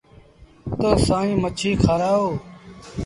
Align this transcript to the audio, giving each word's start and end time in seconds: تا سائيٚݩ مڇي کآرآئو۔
تا 0.79 0.89
سائيٚݩ 1.07 1.39
مڇي 1.41 1.71
کآرآئو۔ 1.83 2.27